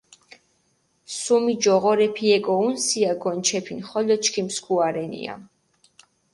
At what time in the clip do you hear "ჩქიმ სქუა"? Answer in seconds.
4.23-4.87